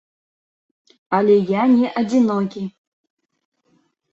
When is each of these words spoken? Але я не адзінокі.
Але 1.17 1.35
я 1.49 1.63
не 1.75 1.87
адзінокі. 2.03 2.61